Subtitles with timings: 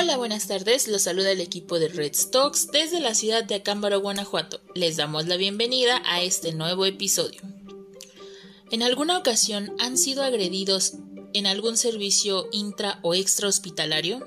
[0.00, 0.86] Hola, buenas tardes.
[0.86, 4.60] Los saluda el equipo de Red Stocks desde la ciudad de Acámbaro, Guanajuato.
[4.76, 7.40] Les damos la bienvenida a este nuevo episodio.
[8.70, 10.92] ¿En alguna ocasión han sido agredidos
[11.32, 14.24] en algún servicio intra o extra hospitalario?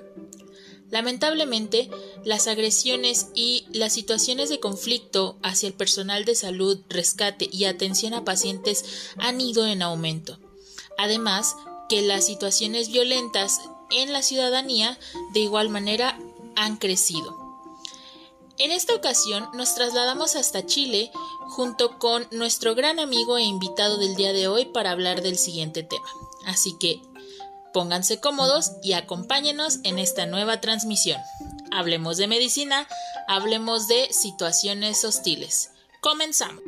[0.89, 1.89] Lamentablemente,
[2.25, 8.13] las agresiones y las situaciones de conflicto hacia el personal de salud, rescate y atención
[8.13, 8.83] a pacientes
[9.15, 10.37] han ido en aumento.
[10.97, 11.55] Además,
[11.87, 14.97] que las situaciones violentas en la ciudadanía
[15.33, 16.17] de igual manera
[16.55, 17.41] han crecido.
[18.57, 21.11] En esta ocasión nos trasladamos hasta Chile
[21.49, 25.83] junto con nuestro gran amigo e invitado del día de hoy para hablar del siguiente
[25.83, 26.07] tema.
[26.45, 27.01] Así que
[27.73, 31.19] pónganse cómodos y acompáñenos en esta nueva transmisión.
[31.71, 32.87] Hablemos de medicina,
[33.27, 35.71] hablemos de situaciones hostiles.
[36.01, 36.61] Comenzamos.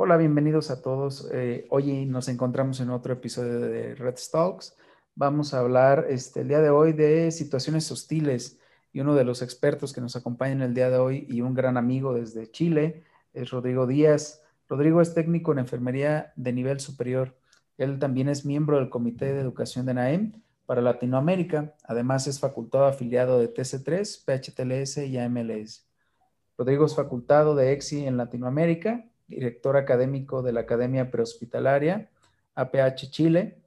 [0.00, 1.28] Hola, bienvenidos a todos.
[1.32, 4.76] Eh, hoy nos encontramos en otro episodio de Red Talks.
[5.16, 8.60] Vamos a hablar este, el día de hoy de situaciones hostiles
[8.92, 11.52] y uno de los expertos que nos acompaña en el día de hoy y un
[11.52, 14.40] gran amigo desde Chile es Rodrigo Díaz.
[14.68, 17.36] Rodrigo es técnico en enfermería de nivel superior.
[17.76, 20.32] Él también es miembro del Comité de Educación de NAEM
[20.64, 21.74] para Latinoamérica.
[21.82, 25.88] Además es facultado afiliado de TC3, PHTLS y AMLS.
[26.56, 32.10] Rodrigo es facultado de EXI en Latinoamérica director académico de la Academia Prehospitalaria,
[32.54, 33.58] APH Chile,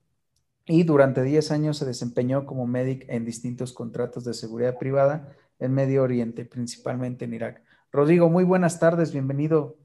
[0.66, 5.74] y durante 10 años se desempeñó como médico en distintos contratos de seguridad privada en
[5.74, 7.64] Medio Oriente, principalmente en Irak.
[7.92, 9.78] Rodrigo, muy buenas tardes, bienvenido.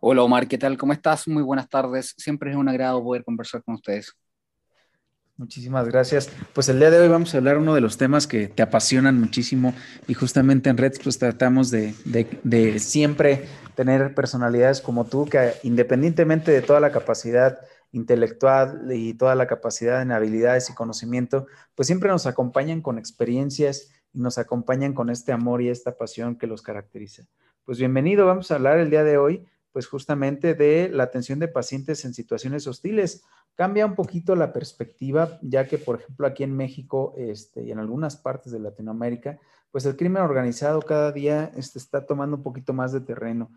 [0.00, 0.76] Hola Omar, ¿qué tal?
[0.76, 1.26] ¿Cómo estás?
[1.26, 2.14] Muy buenas tardes.
[2.16, 4.14] Siempre es un agrado poder conversar con ustedes.
[5.38, 6.30] Muchísimas gracias.
[6.54, 9.20] Pues el día de hoy vamos a hablar uno de los temas que te apasionan
[9.20, 9.74] muchísimo
[10.08, 11.94] y justamente en Reds pues tratamos de,
[12.42, 17.58] de, siempre tener personalidades como tú que independientemente de toda la capacidad
[17.92, 23.90] intelectual y toda la capacidad en habilidades y conocimiento, pues siempre nos acompañan con experiencias
[24.14, 27.24] y nos acompañan con este amor y esta pasión que los caracteriza.
[27.64, 29.44] Pues bienvenido, vamos a hablar el día de hoy
[29.76, 35.38] pues justamente de la atención de pacientes en situaciones hostiles cambia un poquito la perspectiva,
[35.42, 39.38] ya que, por ejemplo, aquí en México este, y en algunas partes de Latinoamérica,
[39.70, 43.50] pues el crimen organizado cada día este, está tomando un poquito más de terreno.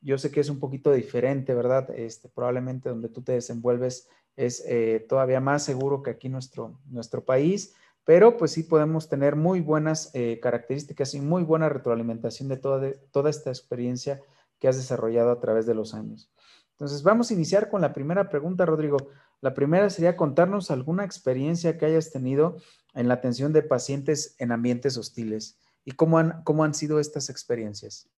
[0.00, 1.90] Yo sé que es un poquito diferente, ¿verdad?
[1.90, 7.24] Este, probablemente donde tú te desenvuelves es eh, todavía más seguro que aquí nuestro, nuestro
[7.24, 7.74] país,
[8.04, 12.78] pero pues sí podemos tener muy buenas eh, características y muy buena retroalimentación de toda,
[12.78, 14.22] de toda esta experiencia
[14.64, 16.30] que has desarrollado a través de los años.
[16.70, 18.96] Entonces, vamos a iniciar con la primera pregunta, Rodrigo.
[19.42, 22.56] La primera sería contarnos alguna experiencia que hayas tenido
[22.94, 27.28] en la atención de pacientes en ambientes hostiles y cómo han, cómo han sido estas
[27.28, 28.08] experiencias.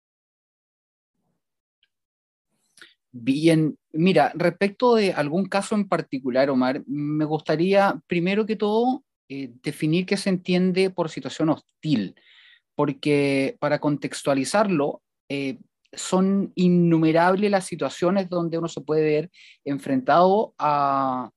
[3.11, 9.53] Bien, mira, respecto de algún caso en particular, Omar, me gustaría primero que todo eh,
[9.65, 12.15] definir qué se entiende por situación hostil,
[12.77, 15.59] porque para contextualizarlo, eh,
[15.93, 19.31] son innumerables las situaciones donde uno se puede ver
[19.65, 21.31] enfrentado a,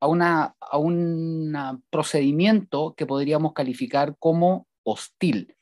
[0.00, 5.54] a, una, a un procedimiento que podríamos calificar como hostil.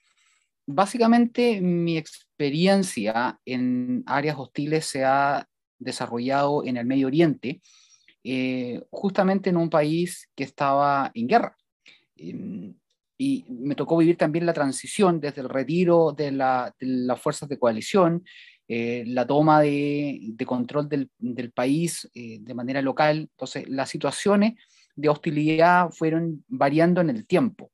[0.67, 5.47] Básicamente, mi experiencia en áreas hostiles se ha
[5.79, 7.61] desarrollado en el Medio Oriente,
[8.23, 11.57] eh, justamente en un país que estaba en guerra.
[12.17, 12.75] Em,
[13.17, 18.25] y me tocó vivir también la transición desde el retiro de, las fuerzas de coalición,
[18.67, 23.29] eh, la toma de, control del, país eh, de manera local.
[23.31, 24.55] Entonces, las situaciones
[24.97, 27.71] de hostilidad fueron variando en el tiempo.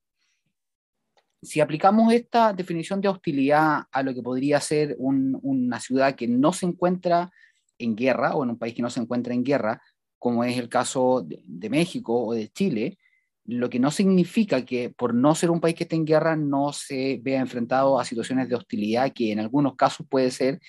[1.42, 6.52] Si aplicamos esta definición de hostilidad a lo que podría ser una ciudad que no
[6.52, 7.30] se encuentra
[7.78, 9.82] en guerra o en un país que no se encuentra en guerra,
[10.18, 12.98] como es el caso de México o de Chile,
[13.50, 16.72] lo que no significa que por no ser un país que esté en guerra no
[16.72, 20.60] se vea enfrentado a situaciones de hostilidad que en algunos casos puede ser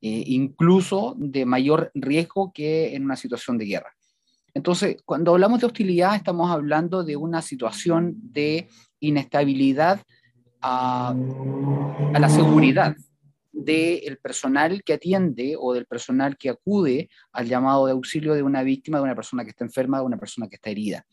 [0.00, 3.94] eh, incluso de mayor riesgo que en una situación de guerra.
[4.54, 8.68] Entonces, cuando hablamos de hostilidad, estamos hablando de una situación de
[9.00, 10.00] inestabilidad
[10.62, 11.14] a,
[12.14, 12.96] a la seguridad
[13.52, 18.62] del personal que atiende o del personal que acude al llamado de auxilio de una
[18.62, 21.04] víctima, de una persona que está enferma, de una persona que está herida.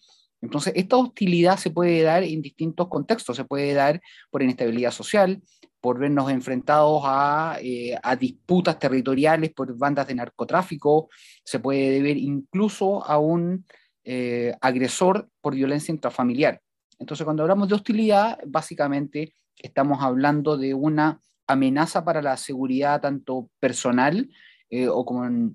[0.41, 5.41] Entonces, esta hostilidad se puede dar en distintos contextos, se puede dar por inestabilidad social,
[5.81, 11.09] por vernos enfrentados a, eh, disputas territoriales, por bandas de narcotráfico,
[11.43, 13.65] se puede ver incluso a un
[14.03, 16.61] eh, agresor por violencia intrafamiliar.
[16.99, 23.49] Entonces, cuando hablamos de hostilidad, básicamente estamos hablando de una amenaza para la seguridad tanto
[23.59, 24.29] personal
[24.69, 25.53] eh, o como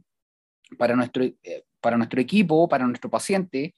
[0.79, 3.75] para, nuestro, eh, para nuestro equipo, para nuestro paciente,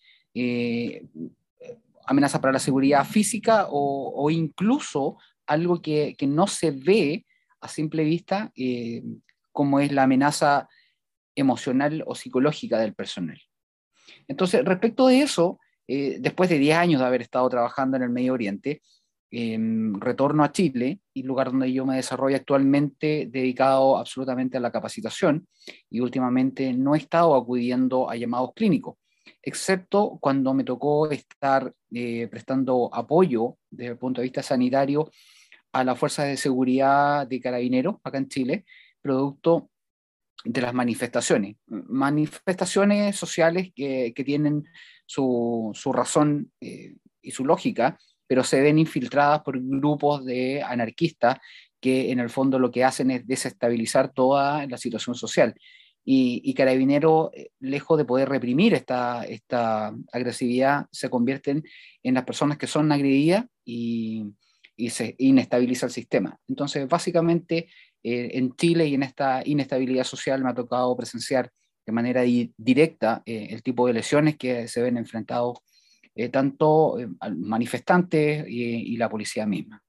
[2.06, 7.26] amenaza para la seguridad física o, incluso algo que, no se ve
[7.60, 8.52] a simple vista,
[9.52, 10.68] como es la amenaza
[11.34, 13.40] emocional o psicológica del personal.
[14.28, 18.34] Entonces, respecto de eso, después de 10 años de haber estado trabajando en el Medio
[18.34, 18.82] Oriente,
[19.30, 25.48] retorno a Chile, y lugar donde yo me desarrollo actualmente dedicado absolutamente a la capacitación
[25.90, 28.96] y últimamente no he estado acudiendo a llamados clínicos,
[29.42, 35.10] excepto cuando me tocó estar eh, prestando apoyo desde el punto de vista sanitario
[35.72, 38.64] a las fuerzas de seguridad de carabineros acá en Chile,
[39.02, 39.70] producto
[40.44, 44.64] de las manifestaciones, manifestaciones sociales que, tienen
[45.06, 51.38] su, su razón eh, y su lógica, pero se ven infiltradas por grupos de anarquistas
[51.80, 55.54] que en el fondo lo que hacen es desestabilizar toda la situación social.
[56.04, 61.64] Y, y Carabinero, eh, lejos de poder reprimir esta, esta agresividad, se convierten
[62.02, 64.32] en las personas que son agredidas y,
[64.88, 66.36] se inestabiliza el sistema.
[66.48, 67.68] Entonces, básicamente,
[68.02, 71.52] eh, en Chile y en esta inestabilidad social me ha tocado presenciar
[71.86, 75.58] de manera directa eh, el tipo de lesiones que se ven enfrentados
[76.16, 76.96] eh, tanto
[77.36, 79.83] manifestantes y, la policía misma.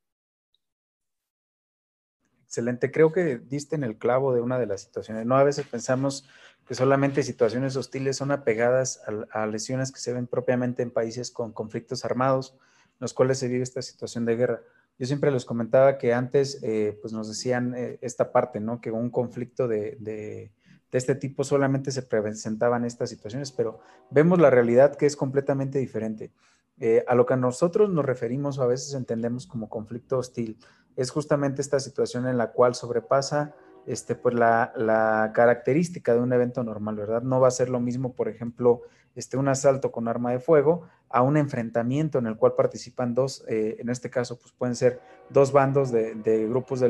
[2.55, 5.25] Excelente, creo que diste en el clavo de una de las situaciones.
[5.25, 6.25] No, a veces pensamos
[6.65, 11.51] que solamente situaciones hostiles son apegadas a, lesiones que se ven propiamente en países con
[11.51, 12.55] conflictos armados,
[12.85, 14.61] en los cuales se vive esta situación de guerra.
[14.97, 18.79] Yo siempre les comentaba que antes, eh, pues nos decían esta parte, ¿no?
[18.79, 20.53] Que un conflicto de, de
[20.93, 23.81] este tipo solamente se presentaban estas situaciones, pero
[24.11, 26.31] vemos la realidad que es completamente diferente.
[26.79, 30.57] Eh, a lo que nosotros nos referimos o a veces entendemos como conflicto hostil
[30.97, 33.55] es justamente esta situación en la cual sobrepasa
[33.85, 37.21] este, pues la, característica de un evento normal, ¿verdad?
[37.21, 38.81] No va a ser lo mismo, por ejemplo,
[39.15, 43.45] este, un asalto con arma de fuego a un enfrentamiento en el cual participan dos,
[43.47, 44.99] eh, en este caso, pues pueden ser
[45.29, 46.13] dos bandos de,
[46.49, 46.89] grupos de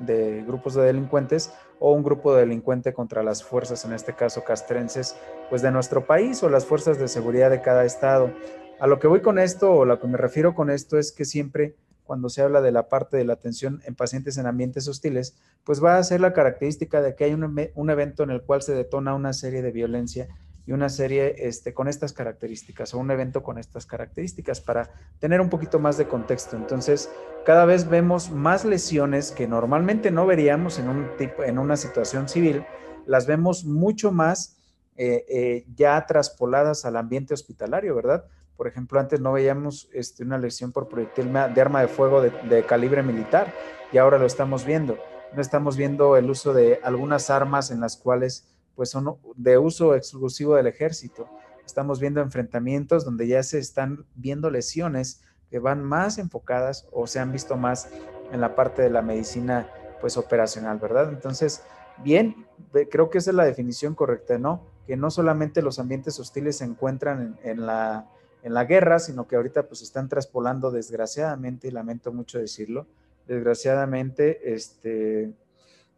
[0.00, 4.42] de grupos de delincuentes o un grupo de delincuente contra las fuerzas, en este caso
[4.42, 5.16] castrenses,
[5.50, 8.32] pues de nuestro país o las fuerzas de seguridad de cada estado.
[8.80, 11.12] A lo que voy con esto o a lo que me refiero con esto es
[11.12, 14.88] que siempre cuando se habla de la parte de la atención en pacientes en ambientes
[14.88, 18.62] hostiles, pues va a ser la característica de que hay un, evento en el cual
[18.62, 20.28] se detona una serie de violencia
[20.66, 25.42] y una serie este, con estas características o un evento con estas características para tener
[25.42, 26.56] un poquito más de contexto.
[26.56, 27.10] Entonces,
[27.44, 32.30] cada vez vemos más lesiones que normalmente no veríamos en, un tipo, en una situación
[32.30, 32.64] civil,
[33.06, 34.56] las vemos mucho más
[34.96, 38.24] eh, eh, ya traspoladas al ambiente hospitalario, ¿verdad?
[38.60, 42.62] Por ejemplo, antes no veíamos este, una lesión por proyectil de arma de fuego de,
[42.66, 43.54] calibre militar
[43.90, 44.98] y ahora lo estamos viendo.
[45.34, 49.94] No estamos viendo el uso de algunas armas en las cuales pues son de uso
[49.94, 51.26] exclusivo del ejército.
[51.64, 57.18] Estamos viendo enfrentamientos donde ya se están viendo lesiones que van más enfocadas o se
[57.18, 57.88] han visto más
[58.30, 59.70] en la parte de la medicina
[60.02, 61.08] pues operacional, ¿verdad?
[61.08, 61.62] Entonces,
[62.04, 62.44] bien,
[62.90, 64.66] creo que esa es la definición correcta, ¿no?
[64.86, 68.06] Que no solamente los ambientes hostiles se encuentran en la
[68.42, 72.86] en la guerra, sino que ahorita pues están traspolando desgraciadamente, y lamento mucho decirlo,
[73.26, 75.32] desgraciadamente, este,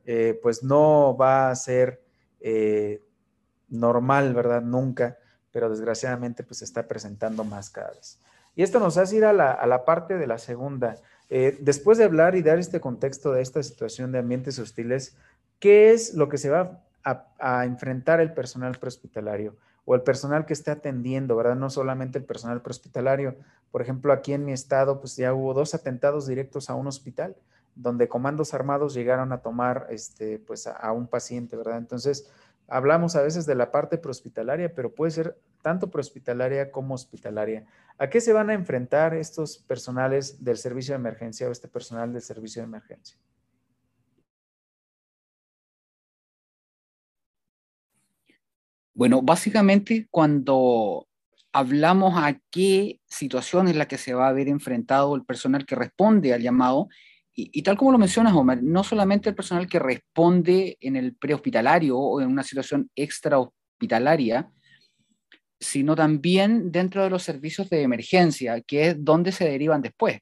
[0.05, 2.03] eh, pues no va a ser
[2.41, 3.01] eh,
[3.69, 4.63] normal, ¿verdad?
[4.63, 5.17] Nunca,
[5.51, 8.19] pero desgraciadamente pues se está presentando más cada vez.
[8.55, 10.97] Y esto nos hace ir a la, parte de la segunda.
[11.31, 15.17] Eh, después de hablar y dar este contexto de esta situación de ambientes hostiles,
[15.59, 19.57] ¿qué es lo que se va a, a enfrentar el personal prehospitalario?
[19.85, 21.57] O el personal que esté atendiendo, ¿verdad?
[21.57, 23.37] No solamente el personal prehospitalario.
[23.71, 27.37] Por ejemplo, aquí en mi estado, pues ya hubo dos atentados directos a un hospital,
[27.75, 31.79] donde comandos armados llegaron a tomar, este, pues a, un paciente, ¿verdad?
[31.79, 32.31] Entonces,
[32.69, 37.65] hablamos a veces de la parte prehospitalaria, pero puede ser tanto prehospitalaria como hospitalaria.
[37.99, 42.13] ¿A qué se van a enfrentar estos personales del servicio de emergencia o este personal
[42.13, 43.17] del servicio de emergencia?
[48.95, 51.09] Bueno, básicamente cuando
[51.53, 55.75] hablamos a qué situación es la que se va a ver enfrentado el personal que
[55.77, 56.89] responde al llamado,
[57.35, 61.99] y, tal como lo mencionas, Omar, no solamente el personal que responde en el prehospitalario
[61.99, 64.51] o en una situación extrahospitalaria,
[65.59, 70.19] sino también dentro de los servicios de emergencia, que es donde se derivan después.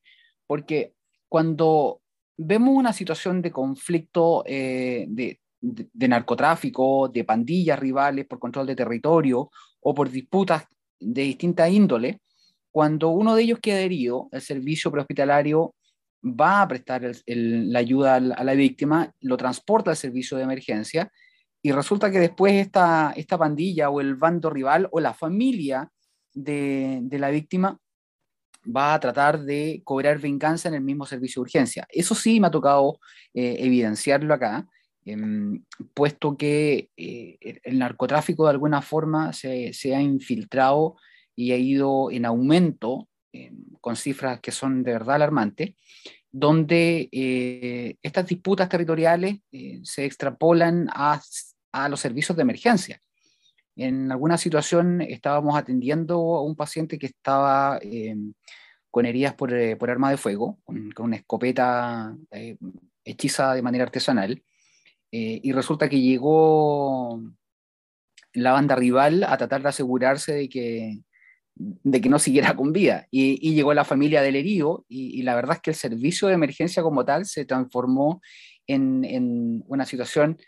[0.46, 0.92] Porque
[1.28, 2.00] cuando
[2.36, 8.76] vemos una situación de conflicto eh, de, de, narcotráfico, de pandillas rivales por control de
[8.76, 9.50] territorio
[9.80, 10.64] o por disputas
[10.98, 12.20] de distinta índole,
[12.70, 15.74] cuando uno de ellos queda herido, el servicio prehospitalario
[16.22, 21.10] va a prestar la ayuda a la, víctima, lo transporta al servicio de emergencia
[21.62, 25.90] y resulta que después esta, esta pandilla o el bando rival o la familia
[26.32, 27.78] de, de la víctima
[28.64, 31.86] va a tratar de cobrar venganza en el mismo servicio de urgencia.
[31.88, 33.00] Eso sí me ha tocado
[33.32, 34.66] eh, evidenciarlo acá,
[35.04, 35.64] em,
[35.94, 40.96] puesto que eh, el narcotráfico de alguna forma se, ha infiltrado
[41.34, 45.74] y ha ido en aumento em, con cifras que son de verdad alarmantes,
[46.32, 49.38] donde eh, estas disputas territoriales
[49.82, 51.20] se extrapolan a,
[51.88, 53.00] los servicios de emergencia.
[53.76, 58.14] En alguna situación estábamos atendiendo a un paciente que estaba eh,
[58.90, 62.56] con heridas por, eh, por, arma de fuego, con, una escopeta eh,
[63.04, 64.42] hechiza de manera artesanal,
[65.12, 67.20] y resulta que llegó
[68.32, 71.00] la banda rival a tratar de asegurarse de que,
[71.54, 73.06] de que no siguiera con vida.
[73.10, 76.82] Y, llegó la familia del herido, y, la verdad es que el servicio de emergencia
[76.82, 78.20] como tal se transformó
[78.66, 80.38] en, en una situación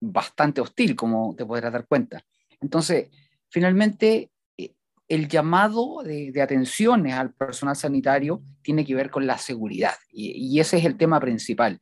[0.00, 2.24] bastante hostil, como te podrás dar cuenta.
[2.60, 3.08] Entonces,
[3.48, 4.74] finalmente, eh,
[5.08, 10.78] el llamado de, atenciones al personal sanitario tiene que ver con la seguridad y, ese
[10.78, 11.80] es el tema principal.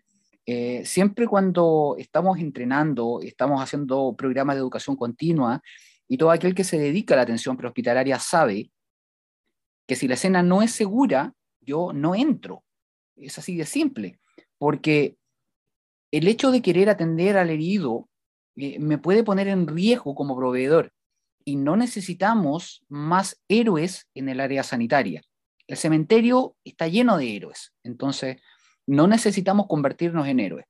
[0.51, 5.61] Eh, siempre cuando estamos entrenando, estamos haciendo programas de educación continua
[6.09, 8.71] y todo aquel que se dedica a la atención prehospitalaria sabe
[9.87, 12.65] que si la escena no es segura, yo no entro.
[13.15, 14.21] Es así de simple,
[14.57, 15.19] porque
[16.11, 18.09] el hecho de querer atender al herido
[18.57, 20.95] eh, me puede poner en riesgo como proveedor
[21.45, 25.21] y no necesitamos más héroes en el área sanitaria.
[25.67, 28.39] El cementerio está lleno de héroes, entonces
[28.89, 30.67] no necesitamos convertirnos en héroes.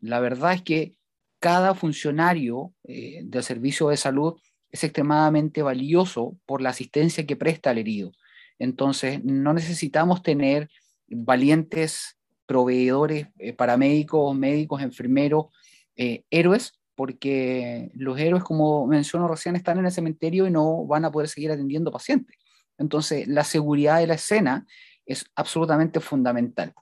[0.00, 0.98] La verdad es que
[1.38, 4.34] cada funcionario eh, del servicio de salud
[4.68, 8.12] es extremadamente valioso por la asistencia que presta al herido.
[8.58, 10.68] Entonces, no necesitamos tener
[11.06, 15.46] valientes proveedores, eh, paramédicos, médicos, enfermeros,
[15.94, 21.04] eh, héroes, porque los héroes, como menciono recién, están en el cementerio y no van
[21.04, 22.36] a poder seguir atendiendo pacientes.
[22.76, 24.66] Entonces, la seguridad de la escena
[25.04, 26.74] es absolutamente fundamental.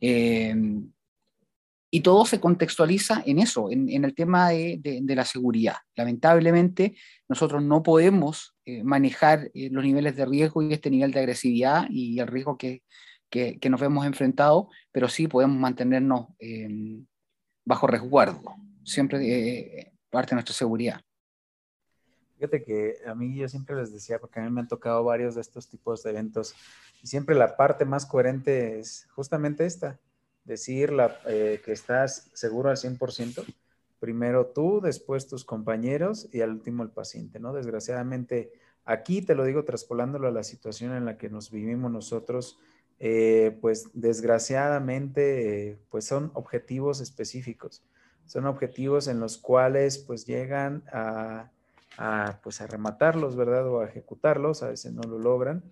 [0.00, 0.54] Eh,
[1.90, 5.76] y todo se contextualiza en eso, en, el tema de, la seguridad.
[5.94, 6.96] Lamentablemente,
[7.28, 12.26] nosotros no podemos manejar los niveles de riesgo y este nivel de agresividad y el
[12.26, 12.82] riesgo que,
[13.70, 16.68] nos vemos enfrentados, pero sí podemos mantenernos eh,
[17.64, 21.00] bajo resguardo, siempre eh, parte de nuestra seguridad.
[22.36, 25.34] Fíjate que a mí yo siempre les decía, porque a mí me han tocado varios
[25.34, 26.54] de estos tipos de eventos,
[27.02, 29.98] y siempre la parte más coherente es justamente esta,
[30.44, 33.44] decir la, eh, que estás seguro al 100%,
[33.98, 37.52] primero tú, después tus compañeros y al último el paciente, ¿no?
[37.52, 38.52] Desgraciadamente,
[38.84, 42.58] aquí te lo digo traspolándolo a la situación en la que nos vivimos nosotros
[42.98, 47.82] eh, pues desgraciadamente, pues son objetivos específicos.
[48.24, 51.50] Son objetivos en los cuales pues llegan a,
[52.42, 53.66] pues a rematarlos, ¿verdad?
[53.68, 55.64] O a ejecutarlos, a veces no lo logran,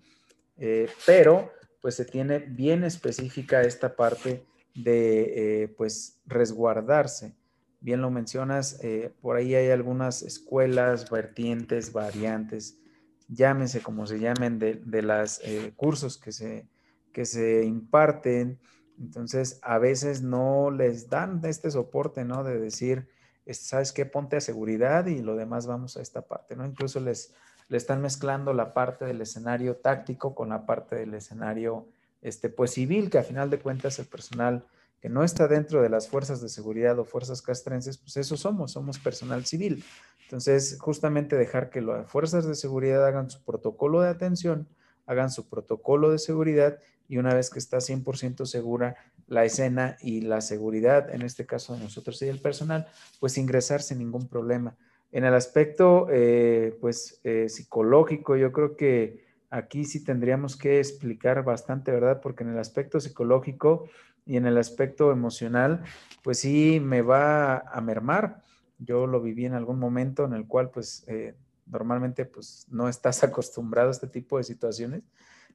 [0.57, 1.51] eh, pero
[1.81, 7.35] pues se tiene bien específica esta parte de eh, pues resguardarse.
[7.79, 8.79] Bien lo mencionas,
[9.21, 12.79] por ahí hay algunas escuelas, vertientes, variantes,
[13.27, 15.39] llámense como se llamen, de, de los
[15.75, 16.67] cursos que se,
[17.13, 18.59] que se imparten,
[18.99, 22.43] entonces a veces no les dan este soporte, ¿no?
[22.43, 23.07] De decir,
[23.53, 24.05] ¿sabes qué?
[24.05, 26.65] Ponte a seguridad y lo demás vamos a esta parte, ¿no?
[26.65, 27.33] Incluso les,
[27.69, 31.87] le están mezclando la parte del escenario táctico con la parte del escenario,
[32.21, 34.65] este, pues civil, que a final de cuentas el personal
[35.01, 38.71] que no está dentro de las fuerzas de seguridad o fuerzas castrenses, pues eso somos,
[38.71, 39.83] somos personal civil.
[40.23, 44.67] Entonces, justamente dejar que las fuerzas de seguridad hagan su protocolo de atención,
[45.05, 48.95] hagan su protocolo de seguridad y una vez que está 100% segura
[49.27, 52.87] la escena y la seguridad, en este caso de nosotros y el personal,
[53.19, 54.75] pues ingresar sin ningún problema.
[55.11, 61.43] En el aspecto, eh, pues, eh, psicológico, yo creo que aquí sí tendríamos que explicar
[61.43, 62.19] bastante, ¿verdad?
[62.21, 63.87] Porque en el aspecto psicológico
[64.25, 65.83] y en el aspecto emocional,
[66.23, 68.41] pues sí me va a mermar.
[68.77, 71.35] Yo lo viví en algún momento en el cual, pues, eh,
[71.65, 75.03] normalmente, pues, no estás acostumbrado a este tipo de situaciones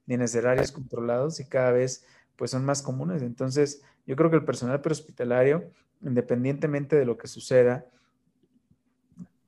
[0.05, 3.21] ni en escenarios controlados y cada vez pues son más comunes.
[3.21, 5.69] Entonces, yo creo que el personal prehospitalario,
[6.01, 7.85] independientemente de lo que suceda,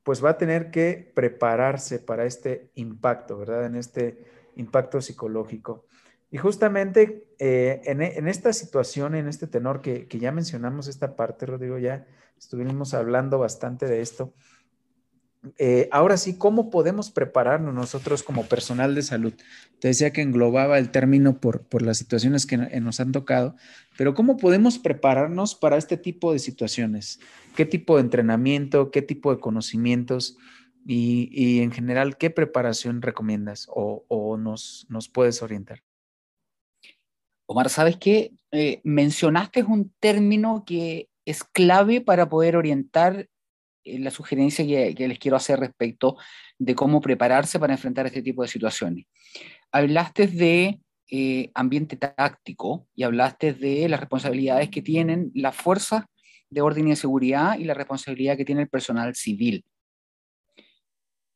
[0.04, 3.66] pues va a tener que prepararse para este impacto, ¿verdad?
[3.66, 5.86] En este impacto psicológico.
[6.30, 11.46] Y justamente eh, en, esta situación, en este tenor que, que, ya mencionamos esta parte,
[11.46, 12.06] Rodrigo, ya
[12.38, 14.34] estuvimos hablando bastante de esto,
[15.58, 19.34] eh, ahora sí, ¿cómo podemos prepararnos nosotros como personal de salud?
[19.78, 23.56] Te decía que englobaba el término por, por las situaciones que nos han tocado,
[23.98, 27.20] pero ¿cómo podemos prepararnos para este tipo de situaciones?
[27.56, 30.36] ¿Qué tipo de entrenamiento, qué tipo de conocimientos
[30.86, 35.82] y, en general, qué preparación recomiendas o, nos, nos, puedes orientar?
[37.46, 38.32] Omar, ¿sabes qué?
[38.52, 43.28] Eh, mencionaste un término que es clave para poder orientar
[43.84, 46.16] la sugerencia que, les quiero hacer respecto
[46.58, 49.06] de cómo prepararse para enfrentar este tipo de situaciones.
[49.72, 56.04] Hablaste de eh, ambiente táctico y hablaste de las responsabilidades que tienen las fuerzas
[56.50, 59.64] de orden y de seguridad y la responsabilidad que tiene el personal civil.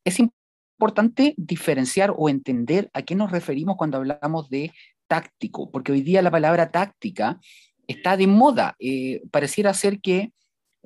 [0.05, 4.73] Es importante diferenciar o entender a qué nos referimos cuando hablamos de
[5.07, 7.41] táctico, porque hoy día la palabra táctica
[7.89, 8.77] está de moda.
[8.79, 10.33] Eh, pareciera ser que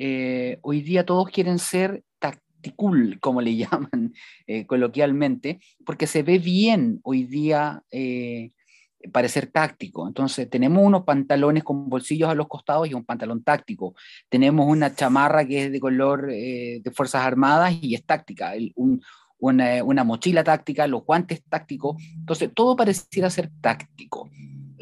[0.05, 4.13] eh, hoy día todos quieren ser tacticul, como le llaman
[4.49, 8.51] eh, coloquialmente, porque se ve bien hoy día eh,
[9.13, 10.09] parecer táctico.
[10.09, 13.95] Entonces, tenemos unos pantalones con bolsillos a los costados y un pantalón táctico.
[14.29, 18.55] Tenemos una chamarra que es de color de Fuerzas Armadas y es táctica.
[19.39, 21.97] una, una, mochila táctica, los guantes tácticos.
[22.17, 24.29] Entonces, todo pareciera ser táctico.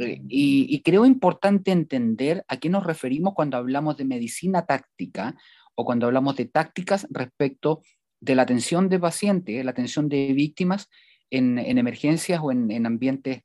[0.01, 5.37] Eh, y, creo importante entender a qué nos referimos cuando hablamos de medicina táctica
[5.75, 7.83] o cuando hablamos de tácticas respecto
[8.21, 10.89] de la atención de pacientes, la atención de víctimas
[11.31, 13.43] en, emergencias o en, ambientes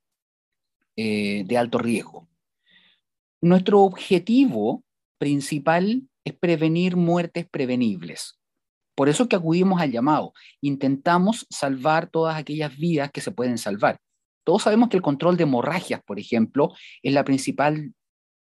[0.95, 2.29] eh, de alto riesgo.
[3.41, 4.83] Nuestro objetivo
[5.17, 8.39] principal es prevenir muertes prevenibles.
[8.95, 10.33] Por eso que acudimos al llamado.
[10.61, 13.99] Intentamos salvar todas aquellas vidas que se pueden salvar.
[14.45, 16.73] Todos sabemos que el control de hemorragias, por ejemplo,
[17.03, 17.93] es la principal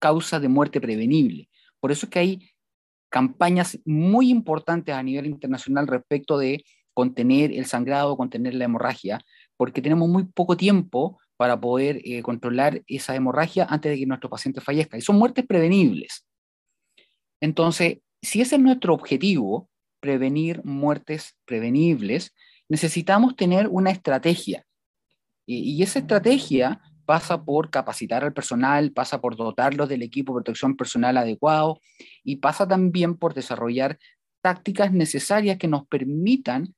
[0.00, 1.49] causa de muerte prevenible.
[1.78, 2.50] Por eso es que hay
[3.11, 6.64] campañas muy importantes a nivel internacional respecto de
[6.95, 9.21] contener el sangrado, contener la hemorragia,
[9.57, 14.30] porque tenemos muy poco tiempo para poder eh, controlar esa hemorragia antes de que nuestro
[14.30, 14.97] paciente fallezca.
[14.97, 16.26] Y son muertes prevenibles.
[17.42, 19.69] Entonces, si ese es nuestro objetivo,
[20.00, 22.34] prevenir muertes prevenibles,
[22.69, 24.65] necesitamos tener una estrategia
[25.50, 30.76] y, esa estrategia pasa por capacitar al personal, pasa por dotarlos del equipo de protección
[30.76, 31.80] personal adecuado
[32.23, 33.99] y pasa también por desarrollar
[34.43, 36.75] tácticas necesarias que nos permitan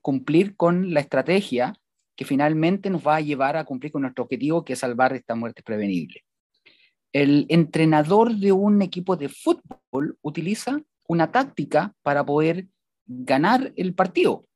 [0.00, 1.74] cumplir con la estrategia
[2.16, 5.34] que finalmente nos va a llevar a cumplir con nuestro objetivo, que es salvar esta
[5.34, 6.24] muerte prevenible.
[7.12, 12.66] El entrenador de un equipo de fútbol utiliza una táctica para poder
[13.06, 14.46] ganar el partido.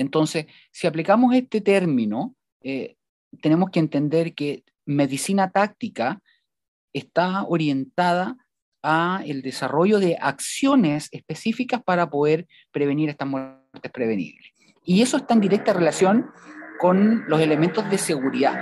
[0.00, 2.96] Entonces, si aplicamos este término, eh,
[3.42, 6.20] tenemos que entender que medicina táctica
[6.92, 8.36] está orientada
[8.82, 14.52] a el desarrollo de acciones específicas para poder prevenir estas muertes prevenibles.
[14.84, 16.30] Y eso está en directa relación
[16.78, 18.54] con los elementos de seguridad.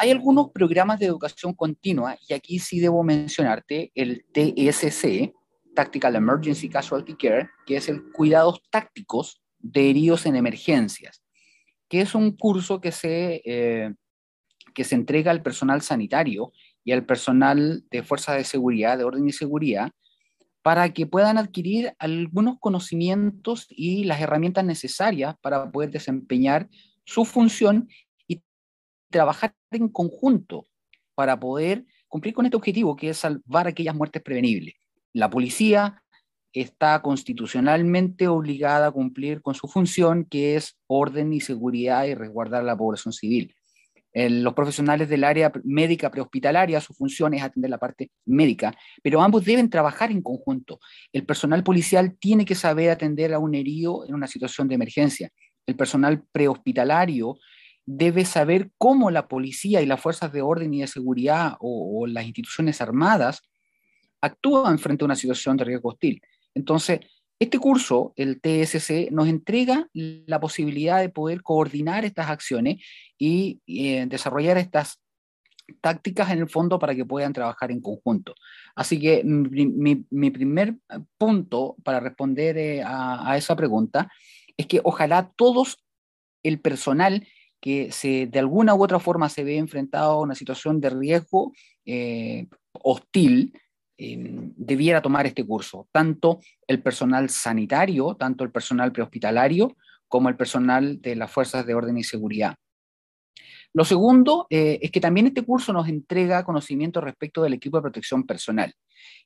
[0.00, 5.32] Hay algunos programas de educación continua, y aquí sí debo mencionarte el TSC,
[5.78, 11.22] Tactical Emergency Casualty Care, que es el cuidados tácticos de heridos en emergencias,
[11.88, 13.94] que es un curso que se, eh,
[14.74, 16.50] que se entrega al personal sanitario
[16.82, 19.92] y al personal de fuerzas de seguridad, de orden y seguridad,
[20.62, 26.68] para que puedan adquirir algunos conocimientos y las herramientas necesarias para poder desempeñar
[27.04, 27.88] su función
[28.26, 28.42] y
[29.10, 30.66] trabajar en conjunto
[31.14, 34.74] para poder cumplir con este objetivo, que es salvar aquellas muertes prevenibles.
[35.12, 36.02] La policía
[36.52, 42.62] está constitucionalmente obligada a cumplir con su función, que es orden y seguridad y resguardar
[42.62, 43.54] a la población civil.
[44.14, 49.44] los profesionales del área médica prehospitalaria, su función es atender la parte médica, pero ambos
[49.44, 50.80] deben trabajar en conjunto.
[51.12, 55.30] El personal policial tiene que saber atender a un herido en una situación de emergencia.
[55.66, 57.36] El personal prehospitalario
[57.86, 62.26] debe saber cómo la policía y las fuerzas de orden y de seguridad o las
[62.26, 63.42] instituciones armadas
[64.20, 66.20] actúan frente a una situación de riesgo hostil.
[66.54, 67.00] Entonces,
[67.40, 72.84] este curso, el TSC, nos entrega la posibilidad de poder coordinar estas acciones
[73.16, 75.00] y eh, desarrollar estas
[75.80, 78.34] tácticas en el fondo para que puedan trabajar en conjunto.
[78.74, 80.76] Así que mi, primer
[81.16, 84.10] punto para responder eh, a, esa pregunta
[84.56, 85.84] es que ojalá todos
[86.42, 87.26] el personal
[87.60, 91.52] que se, de alguna u otra forma se ve enfrentado a una situación de riesgo
[91.84, 93.52] eh, hostil,
[94.00, 100.36] Em, debiera tomar este curso, tanto el personal sanitario, tanto el personal prehospitalario, como el
[100.36, 102.54] personal de las fuerzas de orden y seguridad.
[103.74, 107.82] Lo segundo eh, es que también este curso nos entrega conocimiento respecto del equipo de
[107.82, 108.72] protección personal.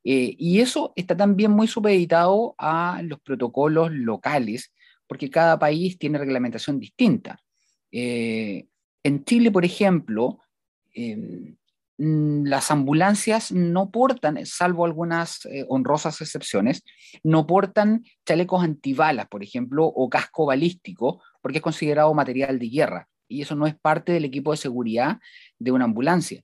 [0.05, 4.73] Eh, y eso está también muy supeditado a los protocolos locales,
[5.07, 7.39] porque cada país tiene reglamentación distinta.
[7.91, 8.67] Eh,
[9.05, 10.39] en Chile, por ejemplo,
[10.95, 11.57] em,
[12.05, 16.83] las ambulancias no portan, salvo algunas honrosas excepciones,
[17.23, 23.09] no portan chalecos antibalas, por ejemplo, o casco balístico, porque es considerado material de guerra
[23.33, 25.19] y eso no es parte del equipo de seguridad
[25.59, 26.43] de una ambulancia.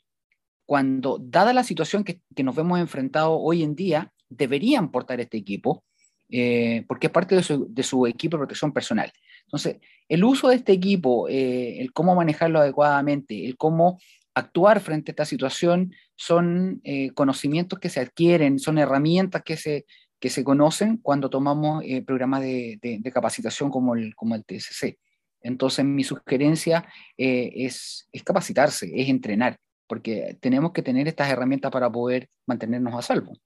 [0.67, 5.85] Cuando, dada la situación que, nos vemos enfrentados hoy en día, deberían portar este equipo
[6.31, 9.11] eh, porque es parte de su, equipo de protección personal.
[9.45, 13.99] Entonces, el uso de este equipo, eh, el cómo manejarlo adecuadamente, el cómo
[14.39, 19.87] actuar frente a esta situación, son eh, conocimientos que se adquieren, son herramientas que se,
[20.19, 24.99] que se conocen cuando tomamos programas de, de, capacitación como el, como el TSC.
[25.41, 31.91] Entonces, mi sugerencia eh, es, capacitarse, es entrenar, porque tenemos que tener estas herramientas para
[31.91, 33.39] poder mantenernos a salvo.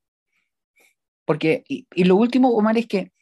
[1.24, 3.12] Porque, y, lo último, Omar, es que,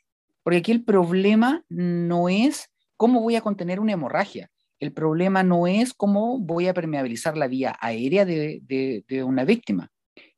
[0.42, 4.50] porque aquí el problema no es cómo voy a contener una hemorragia,
[4.80, 8.62] el problema no es cómo voy a permeabilizar la vía aérea de,
[9.06, 9.90] de una víctima.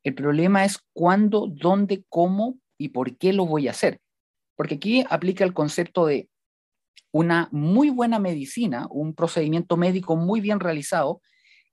[0.03, 4.01] El problema es cuándo, dónde, cómo y por qué lo voy a hacer.
[4.57, 6.29] Porque aquí aplica el concepto de
[7.13, 11.21] una muy buena medicina, un procedimiento médico muy bien realizado,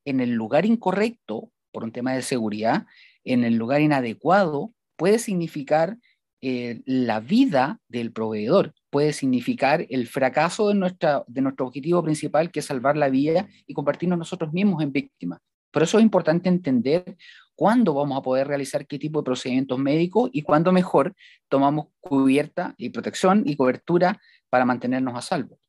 [0.05, 2.85] en el lugar incorrecto, por un tema de seguridad,
[3.23, 5.97] en el lugar inadecuado, puede significar
[6.41, 12.51] eh, la vida del proveedor, puede significar el fracaso de, nuestra, de nuestro objetivo principal,
[12.51, 15.39] que es salvar la vida y convertirnos nosotros mismos en víctimas.
[15.71, 17.17] Por eso es importante entender
[17.55, 21.13] cuándo vamos a poder realizar qué tipo de procedimientos médicos y cuándo mejor
[21.47, 25.59] tomamos cubierta y protección y cobertura para mantenernos a salvo.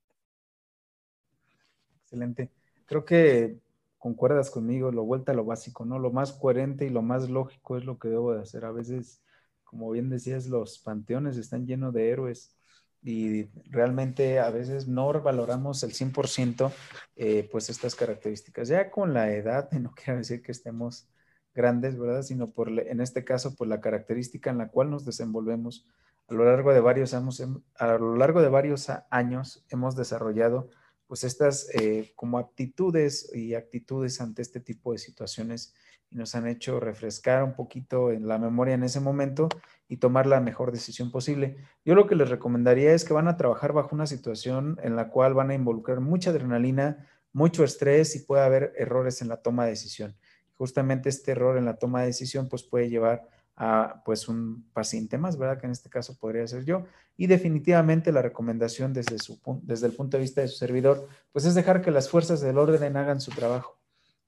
[2.02, 2.50] Excelente.
[2.86, 3.58] Creo que
[3.98, 5.98] concuerdas conmigo, lo vuelta a lo básico, ¿no?
[5.98, 8.64] Lo más coherente y lo más lógico es lo que debo de hacer.
[8.64, 9.22] A veces,
[9.70, 12.56] como bien decías, los panteones están llenos de héroes
[13.02, 16.72] y realmente a veces no valoramos el 100%
[17.14, 18.66] eh, pues estas características.
[18.66, 21.08] Ya con la edad, no quiero decir que estemos
[21.54, 22.22] grandes, ¿verdad?
[22.22, 25.86] Sino por, en este caso, por la característica en la cual nos desenvolvemos
[26.26, 27.40] a lo largo de varios, años,
[27.76, 30.68] a lo largo de varios años hemos desarrollado
[31.06, 35.74] pues estas eh, como aptitudes y actitudes ante este tipo de situaciones
[36.10, 39.48] y nos han hecho refrescar un poquito en la memoria en ese momento
[39.88, 41.56] y tomar la mejor decisión posible.
[41.84, 45.08] Yo lo que les recomendaría es que van a trabajar bajo una situación en la
[45.08, 49.64] cual van a involucrar mucha adrenalina, mucho estrés y puede haber errores en la toma
[49.64, 50.16] de decisión.
[50.54, 55.18] Justamente este error en la toma de decisión pues puede llevar a pues un paciente
[55.18, 55.60] más, ¿verdad?
[55.60, 56.84] Que en este caso podría ser yo.
[57.16, 61.44] Y definitivamente la recomendación desde, su, desde el punto de vista de su servidor, pues
[61.44, 63.78] es dejar que las fuerzas del orden hagan su trabajo,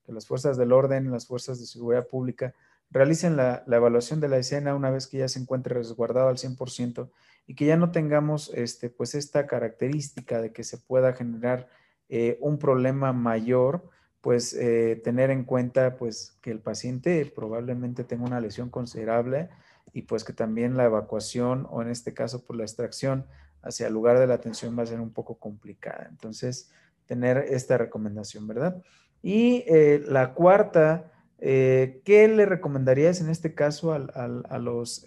[0.04, 2.54] que las fuerzas del orden, las fuerzas de seguridad pública
[2.90, 7.10] realicen la, evaluación de la escena una vez que ya se encuentre resguardado al 100%
[7.46, 11.68] y que ya no tengamos este, pues esta característica de que se pueda generar
[12.08, 13.88] eh, un problema mayor
[14.20, 19.48] pues eh, tener en cuenta pues que el paciente probablemente tenga una lesión considerable
[19.92, 23.26] y pues que también la evacuación o en este caso por pues, la extracción
[23.62, 26.06] hacia el lugar de la atención va a ser un poco complicada.
[26.08, 26.70] Entonces,
[27.06, 28.82] tener esta recomendación, ¿verdad?
[29.22, 35.06] Y eh, la cuarta, eh, ¿qué le recomendarías en este caso a, los,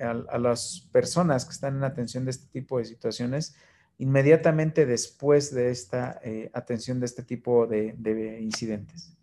[0.00, 3.54] a las personas que están en atención de este tipo de situaciones?
[4.00, 9.14] inmediatamente después de esta eh, atención de este tipo de, incidentes?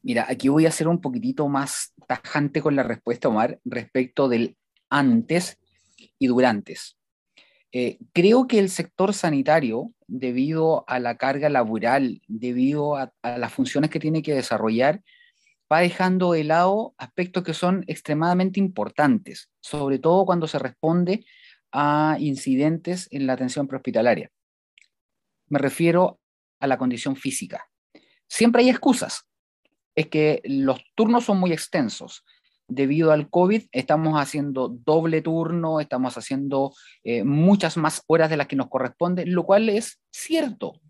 [0.00, 4.56] Mira, aquí voy a ser un poquitito más tajante con la respuesta, Omar, respecto del
[4.88, 5.58] antes
[6.18, 6.99] y durantes.
[7.72, 13.52] Eh, creo que el sector sanitario, debido a la carga laboral, debido a, a, las
[13.52, 15.02] funciones que tiene que desarrollar,
[15.72, 21.24] va dejando de lado aspectos que son extremadamente importantes, sobre todo cuando se responde
[21.72, 24.30] a incidentes en la atención prehospitalaria.
[25.48, 26.20] Me refiero
[26.60, 27.68] a la condición física.
[28.28, 29.26] Siempre hay excusas.
[29.94, 32.24] Es que los turnos son muy extensos.
[32.70, 38.46] Debido al COVID, estamos haciendo doble turno, estamos haciendo eh, muchas más horas de las
[38.46, 40.80] que nos corresponde, lo cual es cierto,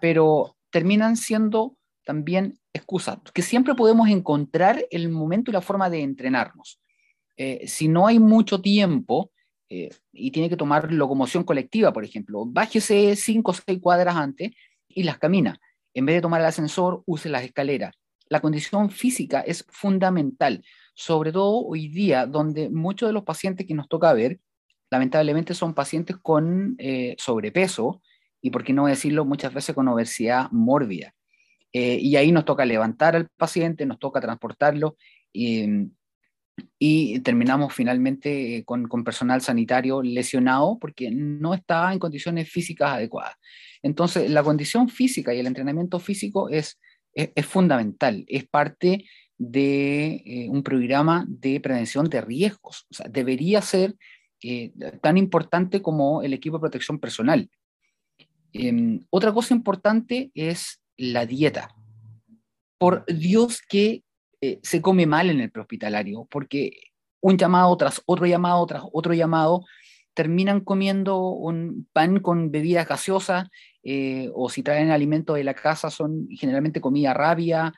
[0.00, 6.02] pero terminan siendo también excusas, que siempre podemos encontrar el momento y la forma de
[6.02, 6.80] entrenarnos.
[7.36, 9.32] Eh, si no hay mucho tiempo,
[9.68, 14.52] eh, y tiene que tomar locomoción colectiva, por ejemplo, bájese cinco o seis cuadras antes
[14.88, 15.58] y las camina.
[15.92, 17.96] En vez de tomar el ascensor, use las escaleras.
[18.28, 20.64] La condición física es fundamental,
[20.96, 24.40] sobre todo hoy día, donde muchos de los pacientes que nos toca ver,
[24.90, 28.02] lamentablemente son pacientes con eh, sobrepeso
[28.40, 31.14] y, por qué no decirlo, muchas veces con obesidad mórbida.
[31.72, 34.96] Eh, y ahí nos toca levantar al paciente, nos toca transportarlo
[35.32, 35.90] y,
[37.22, 43.34] terminamos finalmente con, con, personal sanitario lesionado porque no está en condiciones físicas adecuadas.
[43.82, 46.80] Entonces, la condición física y el entrenamiento físico es,
[47.12, 49.04] es, fundamental, es parte
[49.38, 52.86] de eh, un programa de prevención de riesgos.
[52.90, 53.94] O sea, debería ser
[54.42, 54.72] eh,
[55.02, 57.50] tan importante como el equipo de protección personal.
[58.52, 61.74] Em, otra cosa importante es la dieta.
[62.78, 64.02] Por Dios que
[64.40, 66.72] eh, se come mal en el prehospitalario, porque
[67.20, 69.64] un llamado tras otro llamado tras otro llamado
[70.14, 73.48] terminan comiendo un pan con bebidas gaseosas
[74.34, 77.72] o si traen alimentos de la casa son generalmente comida rabia,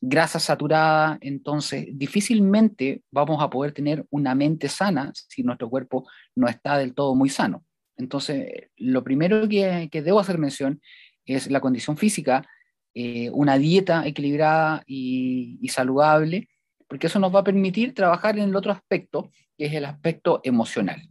[0.00, 6.48] grasa saturada, entonces difícilmente vamos a poder tener una mente sana si nuestro cuerpo no
[6.48, 7.64] está del todo muy sano.
[7.96, 10.80] Entonces, lo primero que, debo hacer mención
[11.26, 12.48] es la condición física,
[12.94, 16.48] eh, una dieta equilibrada y, saludable,
[16.86, 20.40] porque eso nos va a permitir trabajar en el otro aspecto, que es el aspecto
[20.44, 21.02] emocional.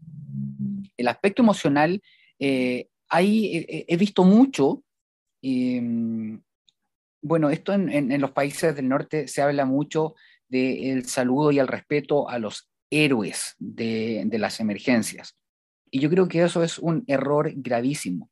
[0.96, 2.02] El aspecto emocional,
[2.40, 4.82] eh, ahí he, visto mucho,
[5.42, 6.42] em,
[7.28, 10.16] bueno, esto en, los países del norte se habla mucho
[10.48, 15.38] del saludo y el respeto a los héroes de las emergencias.
[15.92, 18.30] Y yo creo que eso es un error gravísimo.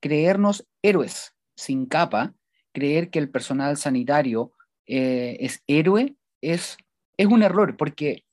[0.00, 2.34] Creernos héroes sin capa,
[2.72, 4.52] creer que el personal sanitario
[4.86, 6.76] eh, es héroe, es,
[7.16, 8.24] es un error, porque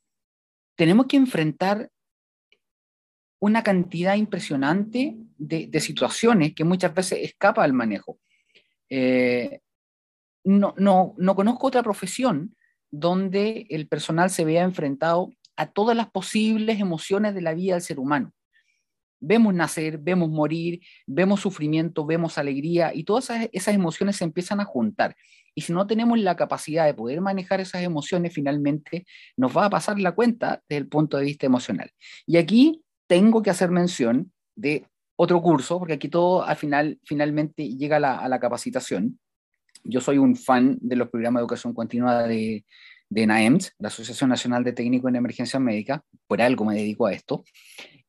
[0.76, 1.90] tenemos que enfrentar
[3.40, 8.20] una cantidad impresionante de, situaciones que muchas veces escapa al manejo.
[8.90, 9.60] Eh,
[10.48, 12.56] no, no, no conozco otra profesión
[12.90, 17.82] donde el personal se vea enfrentado a todas las posibles emociones de la vida del
[17.82, 18.32] ser humano.
[19.20, 24.66] Vemos nacer, vemos morir, vemos sufrimiento, vemos alegría y todas esas, emociones se empiezan a
[24.66, 25.16] juntar.
[25.56, 29.06] Y si no tenemos la capacidad de poder manejar esas emociones, finalmente
[29.36, 31.92] nos va a pasar la cuenta desde el punto de vista emocional.
[32.28, 34.86] Y aquí tengo que hacer mención de
[35.18, 39.20] otro curso, porque aquí todo al final finalmente llega a la, capacitación.
[39.88, 42.66] Yo soy un fan de los programas de educación continua de,
[43.10, 47.14] de NAEMS, la Asociación Nacional de Técnicos en Emergencia Médica, por algo me dedico a
[47.14, 47.44] esto.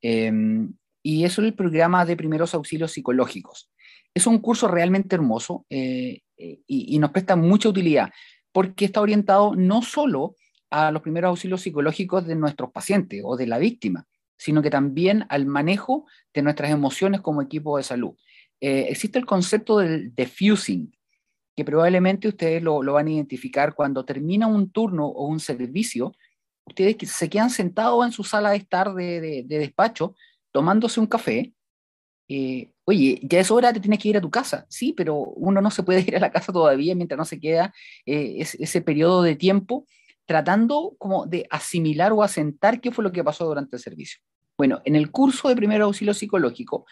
[0.00, 3.70] Em, y es el programa de primeros auxilios psicológicos.
[4.14, 8.10] Es un curso realmente hermoso eh, eh, y, nos presta mucha utilidad
[8.52, 10.34] porque está orientado no solo
[10.70, 15.24] a los primeros auxilios psicológicos de nuestros pacientes o de la víctima, sino que también
[15.28, 18.14] al manejo de nuestras emociones como equipo de salud.
[18.60, 20.92] Eh, existe el concepto del diffusing,
[21.58, 26.14] que probablemente ustedes lo, van a identificar cuando termina un turno o un servicio,
[26.64, 30.14] ustedes se quedan sentados en su sala de estar de despacho
[30.52, 31.52] tomándose un café,
[32.28, 34.66] eh, oye, ya es hora, te tienes que ir a tu casa.
[34.68, 37.74] Sí, pero uno no se puede ir a la casa todavía mientras no se queda
[38.06, 39.86] eh, ese periodo de tiempo
[40.26, 44.20] tratando como de asimilar o asentar qué fue lo que pasó durante el servicio.
[44.58, 46.84] Bueno, en el curso de primer auxilio psicológico,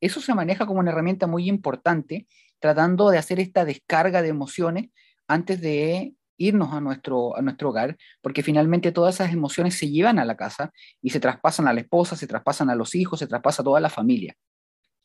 [0.00, 2.28] eso se maneja como una herramienta muy importante,
[2.64, 4.86] tratando de hacer esta descarga de emociones
[5.28, 10.18] antes de irnos a nuestro, a nuestro hogar, porque finalmente todas esas emociones se llevan
[10.18, 10.72] a la casa
[11.02, 13.80] y se traspasan a la esposa, se traspasan a los hijos, se traspasa a toda
[13.80, 14.34] la familia.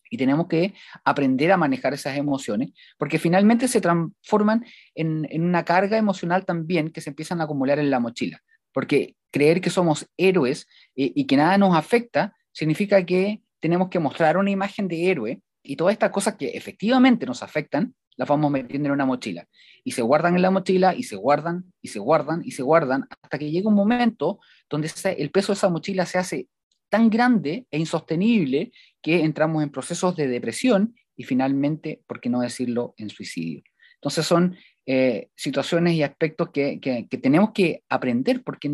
[0.10, 5.98] Y tenemos que aprender a manejar esas emociones, porque finalmente se transforman en, una carga
[5.98, 8.39] emocional también que se empiezan a acumular en la mochila.
[8.72, 14.00] Porque creer que somos héroes y, y que nada nos afecta significa que tenemos que
[14.00, 18.52] mostrar una imagen de héroe y todas estas cosas que efectivamente nos afectan, las vamos
[18.52, 19.48] metiendo en una mochila.
[19.84, 23.06] Y se guardan en la mochila y se guardan y se guardan y se guardan
[23.22, 26.48] hasta que llega un momento donde el peso de esa mochila se hace
[26.89, 32.41] tan grande e insostenible que entramos en procesos de depresión y finalmente, por qué no
[32.41, 33.63] decirlo, en suicidio.
[33.95, 38.72] Entonces son eh, situaciones y aspectos que, que, tenemos que aprender porque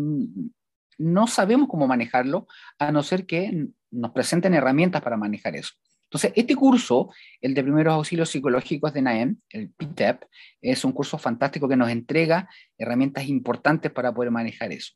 [0.98, 2.46] no sabemos cómo manejarlo
[2.78, 5.74] a no ser que nos presenten herramientas para manejar eso.
[6.16, 7.10] Entonces, este curso,
[7.42, 10.22] el de primeros auxilios psicológicos de NAEM, el PTEP,
[10.62, 12.48] es un curso fantástico que nos entrega
[12.78, 14.94] herramientas importantes para poder manejar eso.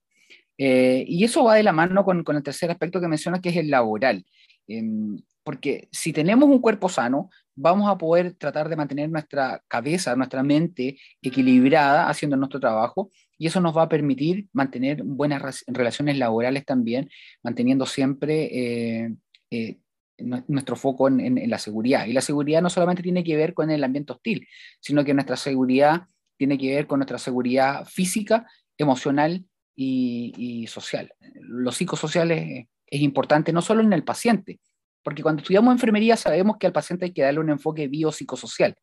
[0.57, 3.57] Eh, y eso va de la mano con, el tercer aspecto que mencionas, que es
[3.57, 4.25] el laboral.
[4.67, 10.17] Em, porque si tenemos un cuerpo sano, vamos a poder tratar de mantener nuestra cabeza,
[10.17, 16.17] nuestra mente equilibrada haciendo nuestro trabajo y eso nos va a permitir mantener buenas relaciones
[16.17, 17.11] laborales también,
[17.43, 19.15] manteniendo siempre eh,
[19.51, 19.81] eh,
[20.23, 22.07] nuestro foco en, la seguridad.
[22.07, 24.47] Y la seguridad no solamente tiene que ver con el ambiente hostil,
[24.81, 26.07] sino que nuestra seguridad
[26.37, 28.47] tiene que ver con nuestra seguridad física,
[28.79, 31.13] emocional y, social.
[31.41, 34.61] Lo psicosocial es, importante no solo en el paciente,
[35.03, 38.75] Porque cuando estudiamos enfermería sabemos que al paciente hay que darle un enfoque biopsicosocial,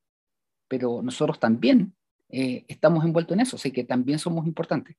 [0.68, 1.94] pero nosotros también
[2.30, 4.96] eh, estamos envueltos en eso, así que también somos importantes.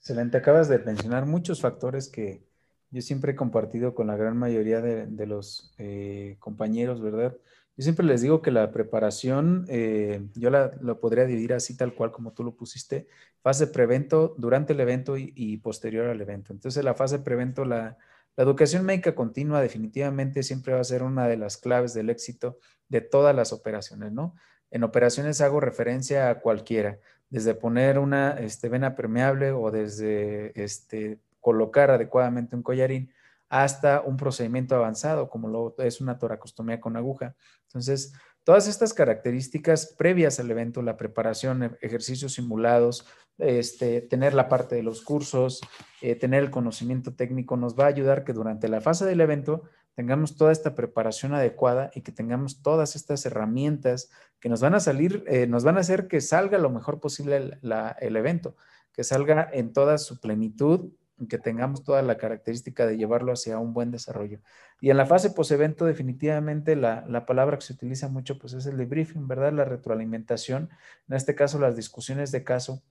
[0.00, 2.42] Excelente, acabas de mencionar muchos factores que
[2.90, 7.36] yo siempre he compartido con la gran mayoría de, los eh, compañeros, ¿verdad?
[7.76, 11.94] Yo siempre les digo que la preparación, eh, yo la, lo podría dividir así tal
[11.94, 13.06] cual como tú lo pusiste,
[13.40, 16.52] fase prevento, durante el evento y, posterior al evento.
[16.52, 17.96] Entonces, la fase prevento, la,
[18.36, 22.58] la educación médica continua definitivamente siempre va a ser una de las claves del éxito
[22.88, 24.34] de todas las operaciones, ¿no?
[24.70, 26.98] En operaciones hago referencia a cualquiera,
[27.30, 33.12] desde poner una este, vena permeable o desde este, colocar adecuadamente un collarín
[33.48, 37.34] hasta un procedimiento avanzado como lo es una toracostomía con aguja.
[37.64, 38.12] Entonces,
[38.44, 43.06] todas estas características previas al evento, la preparación, e-, ejercicios simulados,
[43.38, 45.60] este, tener la parte de los cursos,
[46.02, 49.62] eh, tener el conocimiento técnico, nos va a ayudar que durante la fase del evento
[49.98, 54.78] tengamos toda esta preparación adecuada y que tengamos todas estas herramientas que nos van a
[54.78, 57.58] salir, eh, nos van a hacer que salga lo mejor posible
[57.98, 58.54] el, evento,
[58.92, 60.92] que salga en toda su plenitud
[61.28, 64.38] que tengamos toda la característica de llevarlo hacia un buen desarrollo.
[64.80, 68.66] Y en la fase post-evento, definitivamente la, la, palabra que se utiliza mucho pues es
[68.66, 69.52] el debriefing, ¿verdad?
[69.52, 70.70] La retroalimentación,
[71.08, 72.84] en este caso las discusiones de caso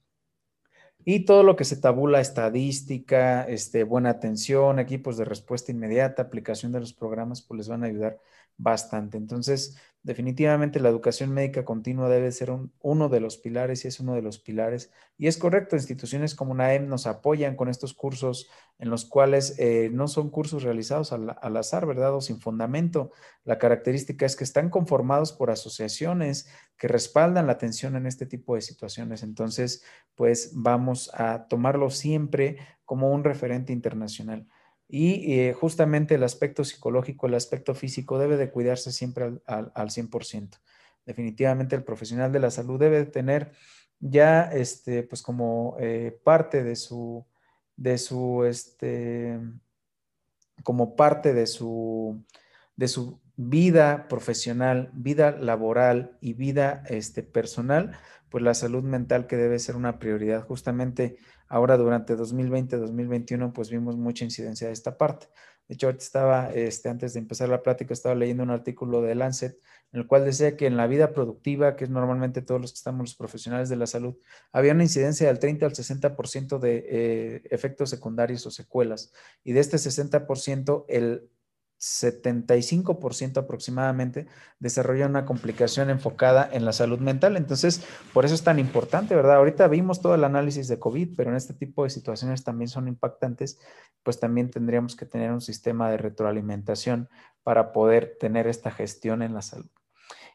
[1.10, 6.74] y todo lo que se tabula, estadística, este, buena atención, equipos de respuesta inmediata, aplicación
[6.74, 8.20] de los programas, pues les van a ayudar
[8.58, 9.16] bastante.
[9.16, 14.16] Entonces, definitivamente la educación médica continua debe ser uno de los pilares y es uno
[14.16, 14.90] de los pilares.
[15.18, 19.90] Y es correcto, instituciones como NAEM nos apoyan con estos cursos en los cuales eh,
[19.92, 22.16] no son cursos realizados al, azar, ¿verdad?
[22.16, 23.12] O sin fundamento.
[23.44, 28.56] La característica es que están conformados por asociaciones que respaldan la atención en este tipo
[28.56, 29.24] de situaciones.
[29.24, 29.84] Entonces,
[30.16, 34.48] pues vamos a tomarlo siempre como un referente internacional.
[34.90, 39.90] Y eh, justamente el aspecto psicológico, el aspecto físico debe de cuidarse siempre al, al,
[39.90, 40.60] 100%.
[41.06, 43.52] Definitivamente el profesional de la salud debe tener
[44.00, 47.26] ya, este, pues como eh, parte de su,
[47.76, 49.40] de su, este,
[50.64, 52.24] como parte de su,
[52.76, 57.98] de su vida profesional, vida laboral y vida este, personal,
[58.30, 60.46] pues la salud mental que debe ser una prioridad.
[60.46, 61.18] Justamente
[61.48, 65.28] Ahora durante 2020-2021 pues vimos mucha incidencia de esta parte.
[65.68, 69.60] De hecho, estaba, este, antes de empezar la plática, estaba leyendo un artículo de Lancet
[69.94, 72.78] en el cual decía que en la vida productiva, que es normalmente todos los que
[72.78, 74.16] estamos los profesionales de la salud,
[74.52, 79.14] había una incidencia del 30 al 60% de eh, efectos secundarios o secuelas.
[79.44, 81.30] Y de este 60%, el
[81.80, 84.28] 75% aproximadamente
[84.60, 87.38] desarrolla una complicación enfocada en la salud mental.
[87.38, 89.38] Entonces, por eso es tan importante, ¿verdad?
[89.38, 92.88] Ahorita vimos todo el análisis de COVID, pero en este tipo de situaciones también son
[92.88, 93.60] impactantes,
[94.04, 97.10] pues también tendríamos que tener un sistema de retroalimentación
[97.44, 99.70] para poder tener esta gestión en la salud.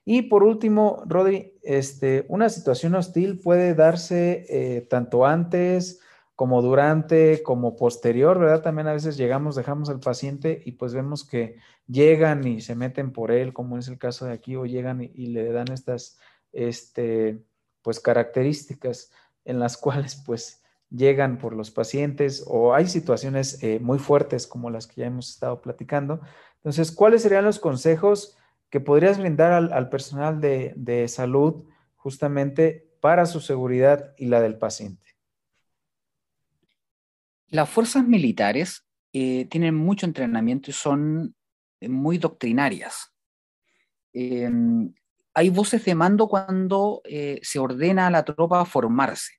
[0.05, 6.01] Y por último, Rodri, este, una situación hostil puede darse eh, tanto antes,
[6.43, 8.63] como durante, como posterior, ¿verdad?
[8.63, 11.55] También a veces llegamos, dejamos al paciente y pues vemos que
[11.87, 15.27] llegan y se meten por él, como es el caso de aquí, o llegan y,
[15.29, 16.19] le dan estas,
[16.53, 17.45] este,
[17.81, 19.13] pues características
[19.45, 24.69] en las cuales pues llegan por los pacientes o hay situaciones eh, muy fuertes como
[24.69, 26.23] las que ya hemos estado platicando.
[26.57, 28.37] Entonces, ¿cuáles serían los consejos
[28.69, 34.59] que podrías brindar al, personal de, de salud justamente para su seguridad y la del
[34.59, 35.12] paciente?
[37.53, 41.37] Las fuerzas militares eh, tienen mucho entrenamiento y son
[41.81, 43.13] eh, muy doctrinarias.
[44.15, 44.95] Em,
[45.35, 49.35] hay voces de mando cuando eh, se ordena a la tropa formarse.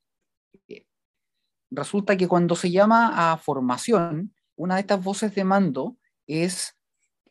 [1.72, 5.98] resulta que cuando se llama a formación, una de estas voces de mando
[6.28, 6.78] es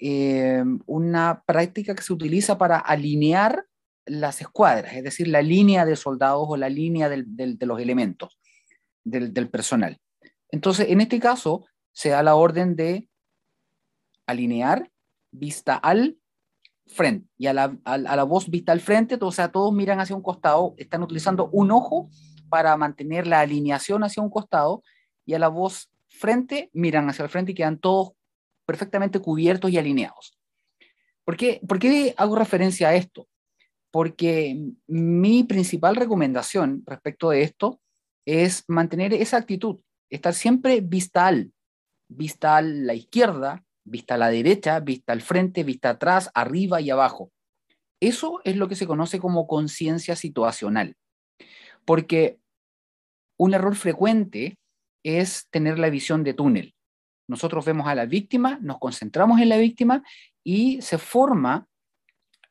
[0.01, 3.66] em, una práctica que se utiliza para alinear
[4.05, 8.40] las escuadras, es decir, la línea de soldados o la línea de los elementos
[9.05, 10.02] del personal.
[10.53, 13.09] Entonces, en este caso, se da la orden de
[14.27, 14.91] alinear
[15.33, 16.19] vista al
[16.87, 20.75] frente y a la, voz vista al frente, o sea, todos miran hacia un costado,
[20.77, 22.11] están utilizando un ojo
[22.51, 24.83] para mantener la alineación hacia un costado
[25.25, 28.13] y a la voz frente miran hacia el frente y quedan todos
[28.67, 30.38] perfectamente cubiertos y alineados.
[31.25, 33.27] ¿Por qué, ¿Por qué hago referencia a esto?
[33.90, 37.81] Porque mi principal recomendación respecto de esto
[38.27, 39.81] es mantener esa actitud
[40.13, 41.52] estar siempre vista al,
[42.08, 46.90] vista a la izquierda, vista a la derecha, vista al frente, vista atrás, arriba y
[46.90, 47.33] abajo.
[48.00, 50.96] Eso es lo que se conoce como conciencia situacional,
[51.85, 52.38] porque
[53.38, 54.58] un error frecuente
[55.02, 56.75] es tener la visión de túnel.
[57.27, 60.02] Nosotros vemos a la víctima, nos concentramos en la víctima
[60.44, 61.67] y se forma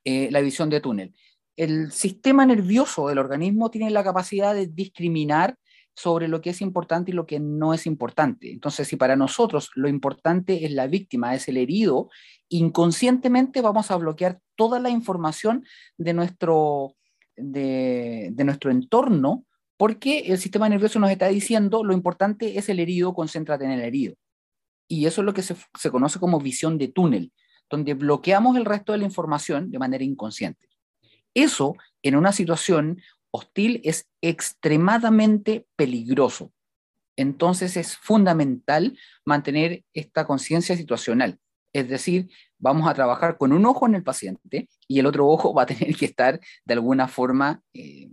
[0.03, 1.13] eh, la visión de túnel.
[1.55, 5.57] El sistema nervioso del organismo tiene la capacidad de discriminar
[5.95, 8.51] sobre lo que es importante y lo que no es importante.
[8.51, 12.09] Entonces, si para nosotros lo importante es la víctima, es el herido,
[12.49, 15.65] inconscientemente vamos a bloquear toda la información
[15.97, 16.95] de nuestro,
[17.35, 19.45] de, nuestro entorno
[19.77, 23.81] porque el sistema nervioso nos está diciendo lo importante es el herido, concéntrate en el
[23.81, 24.15] herido.
[24.87, 27.31] Y eso es lo que se, se conoce como visión de túnel,
[27.69, 30.67] donde bloqueamos el resto de la información de manera inconsciente.
[31.33, 33.01] Eso en una situación
[33.31, 36.51] hostil es extremadamente peligroso.
[37.15, 41.39] Entonces es fundamental mantener esta conciencia situacional.
[41.73, 45.53] Es decir, vamos a trabajar con un ojo en el paciente y el otro ojo
[45.55, 48.09] va a tener que estar de alguna forma eh,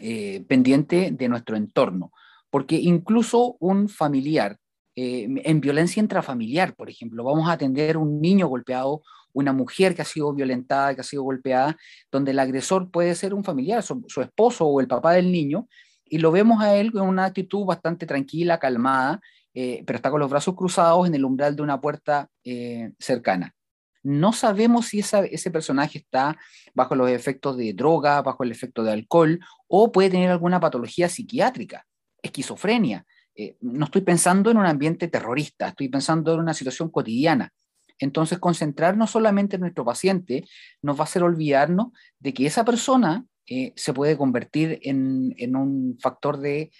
[0.00, 2.12] eh, pendiente de nuestro entorno.
[2.50, 4.58] Porque incluso un familiar,
[4.96, 9.02] eh, en violencia intrafamiliar, por ejemplo, vamos a atender un niño golpeado
[9.32, 11.76] una mujer que ha sido violentada, que ha sido golpeada,
[12.10, 15.68] donde el agresor puede ser un familiar, su, esposo o el papá del niño,
[16.04, 19.20] y lo vemos a él con una actitud bastante tranquila, calmada,
[19.54, 23.54] eh, pero está con los brazos cruzados en el umbral de una puerta eh, cercana.
[24.02, 26.38] No sabemos si ese personaje está
[26.74, 31.08] bajo los efectos de droga, bajo el efecto de alcohol, o puede tener alguna patología
[31.08, 31.86] psiquiátrica,
[32.22, 33.04] esquizofrenia.
[33.34, 37.52] Eh, no estoy pensando en un ambiente terrorista, estoy pensando en una situación cotidiana.
[38.00, 40.44] Entonces, concentrarnos solamente en nuestro paciente
[40.82, 41.88] nos va a hacer olvidarnos
[42.18, 46.70] de que esa persona eh, se puede convertir en, un factor eh,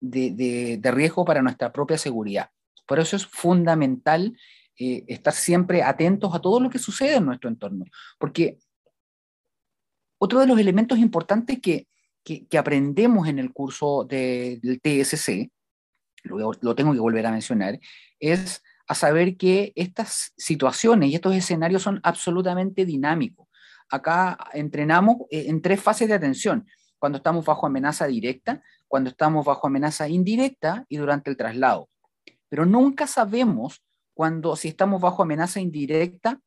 [0.00, 2.50] de, de, riesgo para nuestra propia seguridad.
[2.86, 4.36] Por eso es fundamental
[4.78, 7.84] eh, estar siempre atentos a todo lo que sucede en nuestro entorno,
[8.18, 8.58] porque
[10.18, 11.86] otro de los elementos importantes que,
[12.24, 15.50] que, aprendemos en el curso del TSC,
[16.24, 17.78] lo, lo tengo que volver a mencionar,
[18.18, 23.48] es a saber que estas situaciones y estos escenarios son absolutamente dinámicos.
[23.90, 26.66] Acá entrenamos eh, en tres fases de atención,
[26.98, 31.88] cuando estamos bajo amenaza directa, cuando estamos bajo amenaza indirecta y durante el traslado.
[32.48, 33.82] Pero nunca sabemos
[34.14, 36.40] cuando, si estamos bajo amenaza indirecta,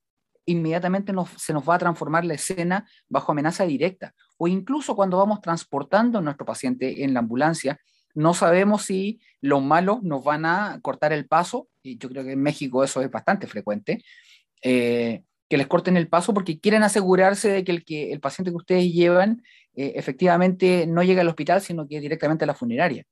[0.45, 4.15] inmediatamente se nos va a transformar la escena bajo amenaza directa.
[4.37, 7.79] O incluso cuando vamos transportando a nuestro paciente en la ambulancia,
[8.15, 12.33] no sabemos si los malos nos van a cortar el paso, y yo creo que
[12.33, 14.03] en México eso es bastante frecuente,
[14.61, 18.51] eh, que les corten el paso porque quieren asegurarse de que el, que el paciente
[18.51, 19.43] que ustedes llevan
[19.75, 23.05] eh, efectivamente no llegue al hospital, sino que directamente a la funeraria.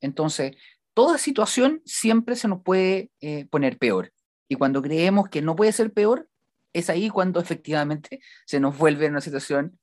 [0.00, 0.56] Entonces,
[0.94, 4.12] toda situación siempre se nos puede eh, poner peor.
[4.48, 6.28] Y cuando creemos que no puede ser peor,
[6.72, 9.78] es ahí cuando efectivamente se nos vuelve una situación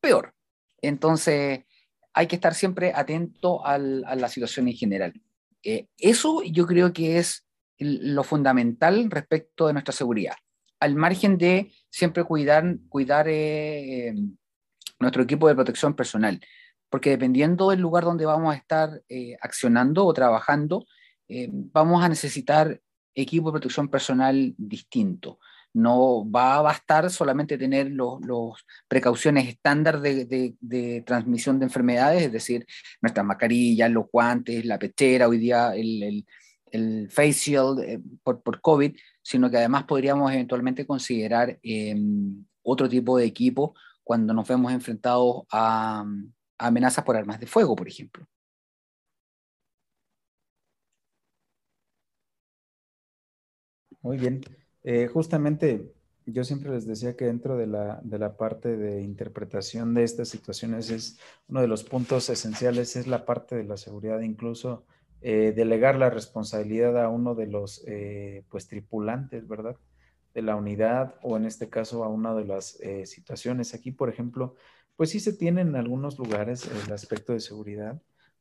[0.00, 0.34] peor.
[0.80, 1.64] Entonces,
[2.14, 5.12] hay que estar siempre atento a la situación en general.
[5.62, 7.46] Eh, eso yo creo que es
[7.80, 10.36] lo fundamental respecto de nuestra seguridad,
[10.80, 14.14] al margen de siempre cuidar, cuidar eh, eh,
[14.98, 16.40] nuestro equipo de protección personal,
[16.88, 19.00] porque dependiendo del lugar donde vamos a estar
[19.40, 20.86] accionando o trabajando,
[21.72, 22.80] vamos a necesitar
[23.14, 25.38] equipo de protección personal distinto.
[25.72, 28.18] No va a bastar solamente tener los,
[28.88, 32.66] precauciones estándar de, transmisión de enfermedades, es decir,
[33.00, 36.26] nuestras mascarillas, los guantes, la pechera, hoy día el,
[37.10, 43.18] face shield eh, por, por, COVID, sino que además podríamos eventualmente considerar em, otro tipo
[43.18, 46.04] de equipo cuando nos vemos enfrentados a
[46.58, 48.26] amenazas por armas de fuego, por ejemplo.
[54.02, 54.40] Muy bien.
[54.82, 55.92] Eh, justamente
[56.26, 60.28] yo siempre les decía que dentro de la, de la, parte de interpretación de estas
[60.28, 61.18] situaciones es
[61.48, 64.86] uno de los puntos esenciales, es la parte de la seguridad, incluso
[65.22, 69.76] eh, delegar la responsabilidad a uno de los eh, pues tripulantes, ¿verdad?
[70.34, 73.74] De la unidad o en este caso a una de las situaciones.
[73.74, 74.54] Aquí, por ejemplo,
[74.96, 78.00] pues sí se tiene en algunos lugares el aspecto de seguridad,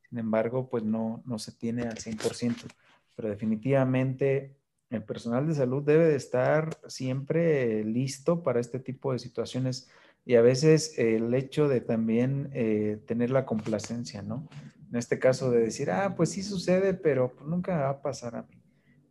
[0.10, 2.68] sin embargo, pues no, no se tiene al 100%,
[3.16, 4.56] pero definitivamente
[4.90, 9.90] el personal de salud debe de estar siempre listo para este tipo de situaciones
[10.26, 14.48] y a veces el hecho de también eh, tener la complacencia, ¿no?
[14.90, 18.42] En este caso de decir, ah, pues sí sucede, pero nunca va a pasar a
[18.44, 18.60] mí.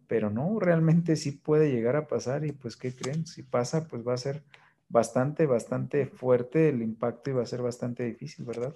[0.08, 3.26] Pero no, realmente sí puede llegar a pasar y pues, ¿qué creen?
[3.26, 4.42] Si pasa, pues va a ser
[4.88, 8.74] bastante, bastante fuerte el impacto y va a ser bastante difícil, ¿verdad?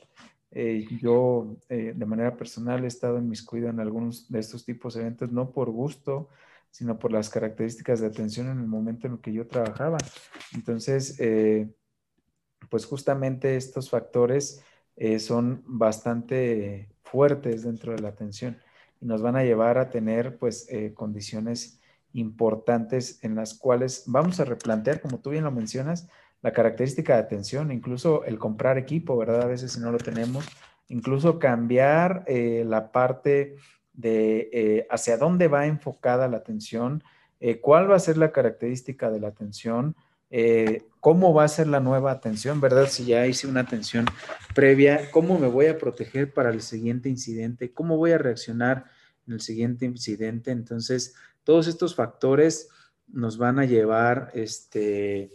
[0.50, 4.64] Eh, yo eh, de manera personal he estado en mis cuidados en algunos de estos
[4.64, 6.28] tipos de eventos, no por gusto,
[6.70, 9.98] sino por las características de atención en el momento en el que yo trabajaba.
[10.54, 11.68] Entonces, eh,
[12.70, 14.62] pues justamente estos factores
[15.18, 18.56] son bastante fuertes dentro de la atención.
[19.00, 21.80] y nos van a llevar a tener pues eh, condiciones
[22.14, 26.08] importantes en las cuales vamos a replantear, como tú bien lo mencionas,
[26.40, 29.42] la característica de atención, incluso el comprar equipo, ¿verdad?
[29.42, 30.46] A veces si no lo tenemos,
[30.88, 33.56] incluso cambiar eh, la parte
[33.92, 37.04] de eh, hacia dónde va enfocada la atención,
[37.60, 39.96] cuál va a ser la característica de la atención,
[41.00, 42.88] cómo va a ser la nueva atención, ¿verdad?
[42.88, 44.06] Si ya hice una atención
[44.54, 48.86] previa, cómo me voy a proteger para el siguiente incidente, cómo voy a reaccionar
[49.26, 50.50] en el siguiente incidente.
[50.50, 51.14] Entonces,
[51.44, 52.68] todos estos factores
[53.08, 55.32] nos van a llevar, este,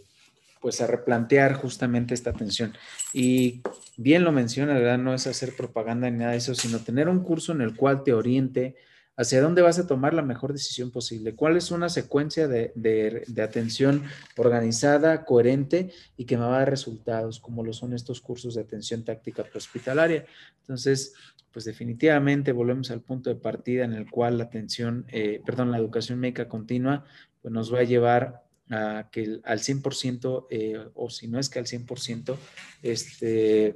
[0.60, 2.72] pues a replantear justamente esta atención.
[3.12, 3.62] Y
[3.96, 4.98] bien lo menciona, ¿verdad?
[4.98, 8.02] No es hacer propaganda ni nada de eso, sino tener un curso en el cual
[8.02, 8.76] te oriente
[9.18, 13.42] hacia dónde vas a tomar la mejor decisión posible, cuál es una secuencia de, de,
[13.42, 14.04] atención
[14.36, 18.60] organizada, coherente y que me va a dar resultados, como lo son estos cursos de
[18.60, 20.24] atención táctica hospitalaria.
[20.60, 21.14] Entonces,
[21.52, 25.78] pues definitivamente volvemos al punto de partida en el cual la atención, eh, perdón, la
[25.78, 27.04] educación médica continua,
[27.42, 31.58] pues nos va a llevar a que al 100%, eh, o si no es que
[31.58, 32.36] al 100%,
[32.82, 33.74] este,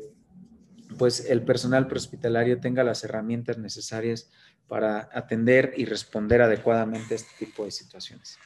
[0.99, 4.30] pues el personal prehospitalario tenga las herramientas necesarias
[4.68, 8.38] para atender y responder adecuadamente a este tipo de situaciones.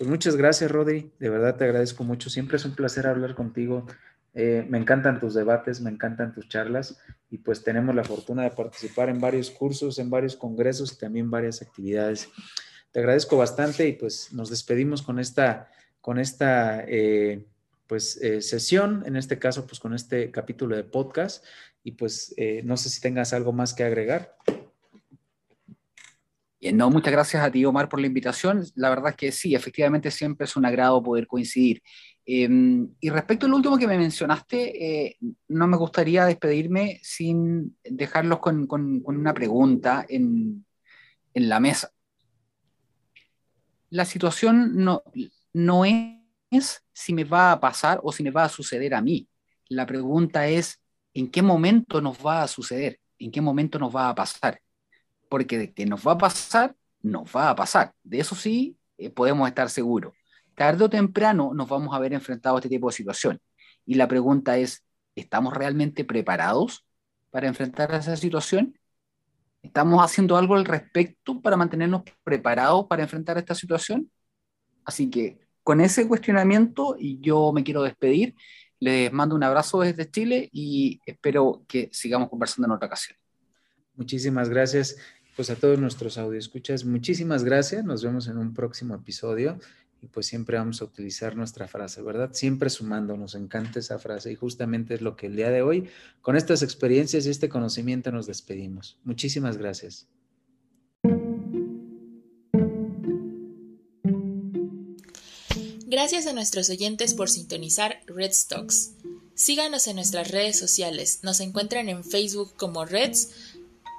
[0.00, 1.12] Pues muchas gracias, Rodri.
[1.18, 2.30] De verdad te agradezco mucho.
[2.30, 3.86] Siempre es un placer hablar contigo.
[4.32, 6.98] Eh, me encantan tus debates, me encantan tus charlas
[7.28, 11.30] y pues tenemos la fortuna de participar en varios cursos, en varios congresos y también
[11.30, 12.30] varias actividades.
[12.92, 15.68] Te agradezco bastante y pues nos despedimos con esta
[16.00, 17.44] con esta eh,
[17.86, 21.44] pues, eh, sesión, en este caso, pues con este capítulo de podcast.
[21.84, 22.34] Y pues
[22.64, 24.36] no sé si tengas algo más que agregar.
[26.72, 28.64] No, muchas gracias a ti, Omar, por la invitación.
[28.74, 31.82] La verdad es que sí, efectivamente siempre es un agrado poder coincidir.
[32.26, 35.16] Em, y respecto al último que me mencionaste,
[35.48, 40.64] no me gustaría despedirme sin dejarlos con, con, una pregunta en,
[41.34, 41.90] en la mesa.
[43.88, 45.02] La situación no,
[45.52, 49.28] no es si me va a pasar o si me va a suceder a mí.
[49.68, 50.80] La pregunta es,
[51.14, 53.00] ¿en qué momento nos va a suceder?
[53.18, 54.60] ¿En qué momento nos va a pasar?
[55.30, 57.94] Porque de que nos va a pasar, nos va a pasar.
[58.02, 60.12] De eso sí eh, podemos estar seguros.
[60.54, 63.40] Tarde o temprano nos vamos a ver enfrentados a este tipo de situación.
[63.86, 66.84] Y la pregunta es, ¿estamos realmente preparados
[67.30, 68.78] para enfrentar esa situación?
[69.62, 74.10] ¿Estamos haciendo algo al respecto para mantenernos preparados para enfrentar esta situación?
[74.84, 78.34] Así que con ese cuestionamiento yo me quiero despedir.
[78.80, 83.16] Les mando un abrazo desde Chile y espero que sigamos conversando en otra ocasión.
[83.94, 84.96] Muchísimas gracias.
[85.40, 87.82] Pues a todos nuestros escuchas muchísimas gracias.
[87.82, 89.58] Nos vemos en un próximo episodio
[90.02, 92.28] y pues siempre vamos a utilizar nuestra frase, ¿verdad?
[92.34, 95.88] Siempre sumando, nos encanta esa frase y justamente es lo que el día de hoy,
[96.20, 98.98] con estas experiencias y este conocimiento nos despedimos.
[99.02, 100.08] Muchísimas gracias.
[105.86, 108.92] Gracias a nuestros oyentes por sintonizar Red Stocks.
[109.34, 111.20] Síganos en nuestras redes sociales.
[111.22, 113.30] Nos encuentran en Facebook como Reds,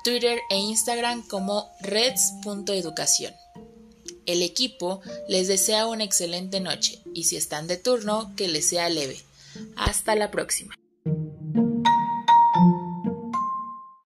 [0.03, 3.33] Twitter e Instagram como reds.educación.
[4.25, 8.89] El equipo les desea una excelente noche y si están de turno, que les sea
[8.89, 9.19] leve.
[9.75, 10.75] Hasta la próxima.